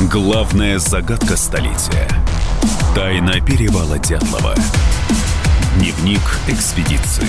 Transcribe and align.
Главная 0.00 0.78
загадка 0.78 1.36
столетия. 1.36 2.08
Тайна 2.94 3.40
перевала 3.40 3.98
Дятлова. 3.98 4.54
Дневник 5.76 6.20
экспедиции. 6.48 7.28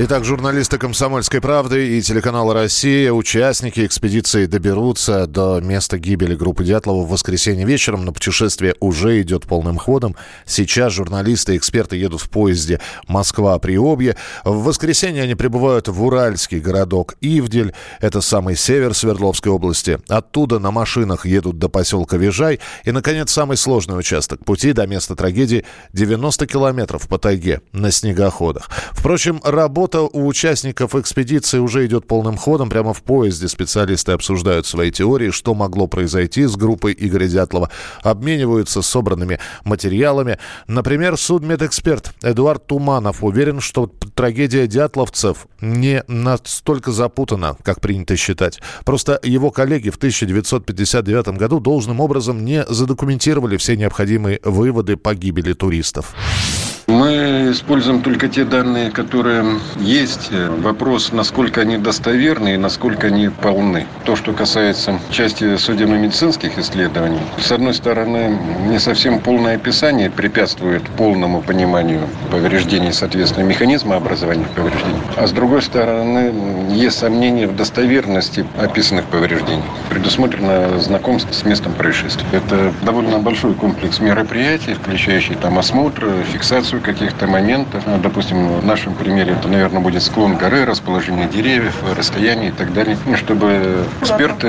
Итак, 0.00 0.24
журналисты 0.24 0.78
«Комсомольской 0.78 1.40
правды» 1.40 1.98
и 1.98 2.02
телеканала 2.02 2.54
«Россия», 2.54 3.12
участники 3.12 3.84
экспедиции 3.84 4.46
доберутся 4.46 5.26
до 5.26 5.60
места 5.60 5.98
гибели 5.98 6.36
группы 6.36 6.62
Дятлова 6.62 7.04
в 7.04 7.08
воскресенье 7.08 7.66
вечером, 7.66 8.04
но 8.04 8.12
путешествие 8.12 8.76
уже 8.78 9.20
идет 9.20 9.44
полным 9.48 9.76
ходом. 9.76 10.14
Сейчас 10.46 10.92
журналисты 10.92 11.54
и 11.54 11.56
эксперты 11.56 11.96
едут 11.96 12.20
в 12.20 12.30
поезде 12.30 12.80
Москва-Приобье. 13.08 14.14
В 14.44 14.62
воскресенье 14.62 15.24
они 15.24 15.34
прибывают 15.34 15.88
в 15.88 16.00
уральский 16.04 16.60
городок 16.60 17.16
Ивдель, 17.20 17.74
это 18.00 18.20
самый 18.20 18.54
север 18.54 18.94
Свердловской 18.94 19.50
области. 19.50 19.98
Оттуда 20.06 20.60
на 20.60 20.70
машинах 20.70 21.26
едут 21.26 21.58
до 21.58 21.68
поселка 21.68 22.18
Вижай. 22.18 22.60
И, 22.84 22.92
наконец, 22.92 23.32
самый 23.32 23.56
сложный 23.56 23.98
участок 23.98 24.44
пути 24.44 24.72
до 24.72 24.86
места 24.86 25.16
трагедии 25.16 25.64
90 25.92 26.46
километров 26.46 27.08
по 27.08 27.18
тайге 27.18 27.62
на 27.72 27.90
снегоходах. 27.90 28.70
Впрочем, 28.92 29.40
работа 29.42 29.87
Работа 29.88 30.18
у 30.18 30.26
участников 30.26 30.94
экспедиции 30.94 31.58
уже 31.58 31.86
идет 31.86 32.06
полным 32.06 32.36
ходом. 32.36 32.68
Прямо 32.68 32.92
в 32.92 33.02
поезде 33.02 33.48
специалисты 33.48 34.12
обсуждают 34.12 34.66
свои 34.66 34.90
теории, 34.90 35.30
что 35.30 35.54
могло 35.54 35.86
произойти 35.86 36.44
с 36.44 36.56
группой 36.56 36.94
Игоря 36.98 37.26
Дятлова. 37.26 37.70
Обмениваются 38.02 38.82
собранными 38.82 39.38
материалами. 39.64 40.38
Например, 40.66 41.16
судмедэксперт 41.16 42.12
Эдуард 42.20 42.66
Туманов 42.66 43.24
уверен, 43.24 43.60
что 43.60 43.90
трагедия 44.14 44.66
дятловцев 44.66 45.46
не 45.62 46.04
настолько 46.06 46.92
запутана, 46.92 47.56
как 47.62 47.80
принято 47.80 48.14
считать. 48.14 48.60
Просто 48.84 49.18
его 49.22 49.50
коллеги 49.50 49.88
в 49.88 49.96
1959 49.96 51.28
году 51.38 51.60
должным 51.60 52.00
образом 52.00 52.44
не 52.44 52.62
задокументировали 52.66 53.56
все 53.56 53.74
необходимые 53.74 54.40
выводы 54.44 54.98
по 54.98 55.14
гибели 55.14 55.54
туристов. 55.54 56.14
Мы 56.88 57.50
используем 57.52 58.00
только 58.00 58.28
те 58.28 58.46
данные, 58.46 58.90
которые 58.90 59.44
есть. 59.76 60.30
Вопрос, 60.32 61.12
насколько 61.12 61.60
они 61.60 61.76
достоверны 61.76 62.54
и 62.54 62.56
насколько 62.56 63.08
они 63.08 63.28
полны. 63.28 63.86
То, 64.06 64.16
что 64.16 64.32
касается 64.32 64.98
части 65.10 65.58
судебно-медицинских 65.58 66.56
исследований, 66.56 67.20
с 67.38 67.52
одной 67.52 67.74
стороны, 67.74 68.38
не 68.68 68.78
совсем 68.78 69.20
полное 69.20 69.56
описание 69.56 70.10
препятствует 70.10 70.82
полному 70.96 71.42
пониманию 71.42 72.08
повреждений, 72.30 72.94
соответственно, 72.94 73.44
механизма 73.44 73.96
образования 73.96 74.46
повреждений. 74.56 75.02
А 75.18 75.26
с 75.26 75.32
другой 75.32 75.60
стороны, 75.60 76.32
есть 76.70 76.98
сомнения 76.98 77.46
в 77.46 77.54
достоверности 77.54 78.46
описанных 78.56 79.04
повреждений. 79.04 79.62
Предусмотрено 79.90 80.78
знакомство 80.80 81.34
с 81.34 81.44
местом 81.44 81.74
происшествия. 81.74 82.26
Это 82.32 82.72
довольно 82.80 83.18
большой 83.18 83.52
комплекс 83.52 84.00
мероприятий, 84.00 84.72
включающий 84.72 85.34
там 85.34 85.58
осмотр, 85.58 86.24
фиксацию 86.32 86.77
фиксацию 86.78 86.82
каких-то 86.82 87.26
моментов. 87.26 87.84
Ну, 87.86 87.98
допустим, 87.98 88.60
в 88.60 88.64
нашем 88.64 88.94
примере 88.94 89.32
это, 89.32 89.48
наверное, 89.48 89.80
будет 89.80 90.02
склон 90.02 90.36
горы, 90.36 90.64
расположение 90.64 91.28
деревьев, 91.28 91.74
расстояние 91.96 92.50
и 92.50 92.52
так 92.52 92.72
далее. 92.72 92.96
Ну, 93.06 93.16
чтобы 93.16 93.84
эксперт 94.00 94.44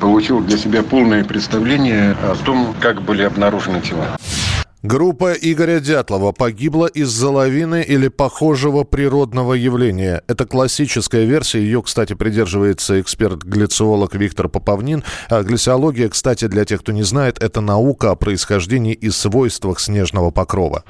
получил 0.00 0.40
для 0.40 0.58
себя 0.58 0.82
полное 0.82 1.24
представление 1.24 2.16
о 2.22 2.34
том, 2.44 2.74
как 2.80 3.02
были 3.02 3.22
обнаружены 3.22 3.80
тела. 3.80 4.16
Группа 4.82 5.32
Игоря 5.32 5.80
Дятлова 5.80 6.32
погибла 6.32 6.84
из-за 6.84 7.30
лавины 7.30 7.82
или 7.82 8.08
похожего 8.08 8.84
природного 8.84 9.54
явления. 9.54 10.20
Это 10.28 10.44
классическая 10.44 11.24
версия. 11.24 11.60
Ее, 11.60 11.80
кстати, 11.80 12.12
придерживается 12.12 13.00
эксперт-глициолог 13.00 14.14
Виктор 14.14 14.50
Поповнин. 14.50 15.02
А 15.30 15.42
глициология, 15.42 16.10
кстати, 16.10 16.48
для 16.48 16.66
тех, 16.66 16.80
кто 16.80 16.92
не 16.92 17.02
знает, 17.02 17.42
это 17.42 17.62
наука 17.62 18.10
о 18.10 18.14
происхождении 18.14 18.92
и 18.92 19.08
свойствах 19.08 19.80
снежного 19.80 20.30
покрова. 20.30 20.84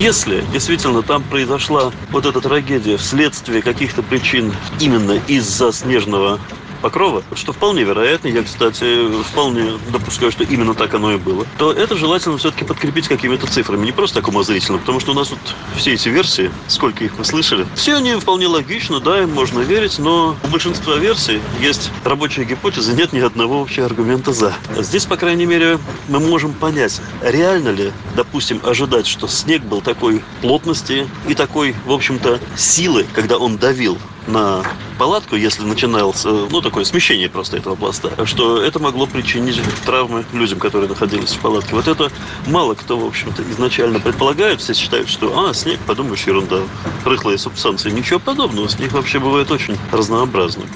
Если 0.00 0.40
действительно 0.50 1.02
там 1.02 1.22
произошла 1.24 1.92
вот 2.10 2.24
эта 2.24 2.40
трагедия 2.40 2.96
вследствие 2.96 3.60
каких-то 3.60 4.02
причин 4.02 4.50
именно 4.80 5.12
из-за 5.28 5.72
снежного 5.72 6.40
покрова, 6.80 7.22
что 7.34 7.52
вполне 7.52 7.84
вероятно, 7.84 8.28
я, 8.28 8.42
кстати, 8.42 9.22
вполне 9.22 9.72
допускаю, 9.90 10.32
что 10.32 10.44
именно 10.44 10.74
так 10.74 10.94
оно 10.94 11.12
и 11.12 11.16
было, 11.16 11.46
то 11.58 11.72
это 11.72 11.96
желательно 11.96 12.38
все-таки 12.38 12.64
подкрепить 12.64 13.08
какими-то 13.08 13.46
цифрами, 13.46 13.84
не 13.84 13.92
просто 13.92 14.20
так 14.20 14.28
умозрительно, 14.28 14.78
потому 14.78 15.00
что 15.00 15.12
у 15.12 15.14
нас 15.14 15.30
вот 15.30 15.38
все 15.76 15.94
эти 15.94 16.08
версии, 16.08 16.50
сколько 16.68 17.04
их 17.04 17.18
мы 17.18 17.24
слышали, 17.24 17.66
все 17.74 17.96
они 17.96 18.14
вполне 18.14 18.46
логично, 18.46 19.00
да, 19.00 19.22
им 19.22 19.32
можно 19.32 19.60
верить, 19.60 19.98
но 19.98 20.36
у 20.42 20.48
большинства 20.48 20.96
версий 20.96 21.40
есть 21.60 21.90
рабочая 22.04 22.44
гипотеза, 22.44 22.92
нет 22.92 23.12
ни 23.12 23.20
одного 23.20 23.60
вообще 23.60 23.84
аргумента 23.84 24.32
«за». 24.32 24.54
Здесь, 24.78 25.06
по 25.06 25.16
крайней 25.16 25.46
мере, 25.46 25.78
мы 26.08 26.20
можем 26.20 26.52
понять, 26.52 27.00
реально 27.22 27.70
ли, 27.70 27.92
допустим, 28.16 28.60
ожидать, 28.64 29.06
что 29.06 29.28
снег 29.28 29.62
был 29.62 29.80
такой 29.80 30.22
плотности 30.40 31.08
и 31.28 31.34
такой, 31.34 31.74
в 31.84 31.92
общем-то, 31.92 32.40
силы, 32.56 33.06
когда 33.12 33.38
он 33.38 33.56
давил 33.56 33.98
на 34.26 34.62
палатку, 34.98 35.36
если 35.36 35.64
начиналось, 35.64 36.24
ну, 36.24 36.60
такое 36.60 36.84
смещение 36.84 37.28
просто 37.28 37.56
этого 37.56 37.74
пласта, 37.74 38.10
что 38.26 38.62
это 38.62 38.78
могло 38.78 39.06
причинить 39.06 39.60
травмы 39.84 40.24
людям, 40.32 40.58
которые 40.58 40.88
находились 40.88 41.32
в 41.32 41.38
палатке. 41.38 41.74
Вот 41.74 41.88
это 41.88 42.10
мало 42.46 42.74
кто, 42.74 42.98
в 42.98 43.06
общем-то, 43.06 43.42
изначально 43.50 44.00
предполагает. 44.00 44.60
Все 44.60 44.74
считают, 44.74 45.08
что, 45.08 45.48
а, 45.48 45.54
снег, 45.54 45.78
подумаешь, 45.86 46.24
ерунда, 46.26 46.60
рыхлые 47.04 47.38
субстанции. 47.38 47.90
Ничего 47.90 48.18
подобного. 48.18 48.68
Снег 48.68 48.92
вообще 48.92 49.18
бывает 49.18 49.50
очень 49.50 49.76
разнообразным. 49.92 50.68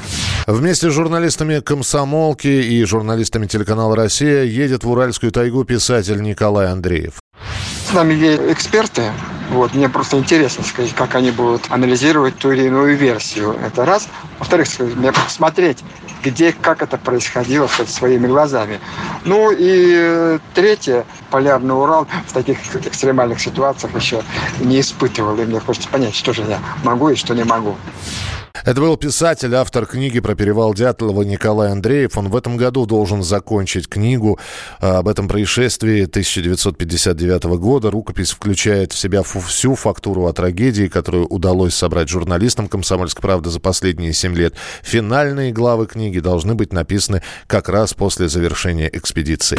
Вместе 0.47 0.91
с 0.91 0.93
журналистами 0.95 1.61
«Комсомолки» 1.61 2.49
и 2.49 2.85
журналистами 2.85 3.47
телеканала 3.47 3.97
«Россия» 3.97 4.45
едет 4.45 4.85
в 4.85 4.91
Уральскую 4.91 5.33
тайгу 5.33 5.65
писатель 5.65 6.21
Николай 6.23 6.71
Андреев. 6.71 7.24
Нами 7.95 8.15
есть 8.15 8.43
эксперты, 8.49 9.13
вот, 9.51 9.73
мне 9.73 9.89
просто 9.89 10.19
интересно 10.19 10.65
сказать, 10.65 10.93
как 10.95 11.15
они 11.15 11.31
будут 11.31 11.71
анализировать 11.71 12.37
ту 12.37 12.51
или 12.51 12.65
иную 12.65 12.97
версию. 12.97 13.57
Это 13.65 13.85
раз. 13.85 14.09
Во-вторых, 14.41 14.67
мне 14.97 15.13
посмотреть, 15.13 15.79
где, 16.25 16.53
как 16.53 16.83
это 16.83 16.99
происходило 16.99 17.69
сказать, 17.69 17.93
своими 17.93 18.27
глазами. 18.27 18.81
Ну 19.25 19.55
и 19.57 20.41
третье, 20.55 21.05
полярный 21.31 21.75
Урал 21.75 22.09
в 22.27 22.33
таких 22.33 22.59
экстремальных 22.75 23.41
ситуациях 23.41 23.95
еще 23.95 24.25
не 24.59 24.81
испытывал. 24.81 25.39
И 25.39 25.45
мне 25.45 25.61
хочется 25.61 25.89
понять, 25.89 26.17
что 26.17 26.33
же 26.33 26.43
я 26.43 26.59
могу 26.83 27.11
и 27.11 27.15
что 27.15 27.33
не 27.33 27.45
могу. 27.45 27.77
Это 28.63 28.81
был 28.81 28.97
писатель, 28.97 29.55
автор 29.57 29.85
книги 29.85 30.21
про 30.21 30.35
перевал 30.35 30.73
Дятлова 30.73 31.23
Николай 31.23 31.73
Андреев. 31.73 32.17
Он 32.17 32.29
в 32.29 32.37
этом 32.37 32.57
году 32.57 32.87
должен 32.87 33.23
закончить 33.23 33.89
книгу 33.89 34.39
а, 34.81 34.99
об 34.99 35.09
этом 35.09 35.29
происшествии 35.29 36.05
1959 36.05 37.45
года. 37.59 37.91
Рукопись 37.91 38.31
включает 38.31 38.93
в 38.93 38.99
себя 38.99 39.23
всю 39.23 39.75
фактуру 39.75 40.27
о 40.27 40.33
трагедии, 40.33 40.87
которую 40.87 41.27
удалось 41.27 41.75
собрать 41.75 42.09
журналистам 42.09 42.69
«Комсомольской 42.69 43.21
правды» 43.21 43.51
за 43.51 43.61
последние 43.61 44.15
семь 44.15 44.35
лет. 44.35 44.55
Финальные 44.83 45.53
главы 45.53 45.87
книги 45.87 46.21
должны 46.21 46.55
быть 46.55 46.73
написаны 46.73 47.23
как 47.47 47.69
раз 47.69 47.93
после 47.93 48.29
завершения 48.29 48.89
экспедиции. 48.91 49.59